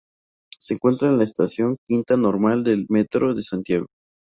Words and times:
Se 0.57 0.79
ubica 0.81 1.05
en 1.05 1.19
la 1.19 1.23
estación 1.25 1.77
Quinta 1.85 2.17
Normal 2.17 2.63
del 2.63 2.87
Metro 2.89 3.35
de 3.35 3.43
Santiago. 3.43 3.85